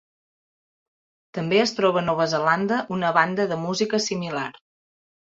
També 1.37 1.59
es 1.63 1.73
troba 1.79 2.01
a 2.01 2.03
Nova 2.05 2.27
Zelanda 2.31 2.79
una 2.97 3.13
banda 3.19 3.47
de 3.53 3.59
música 3.67 4.01
similar. 4.07 4.49